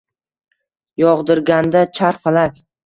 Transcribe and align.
Yog’dirganda 1.03 1.87
charx-falak 2.01 2.63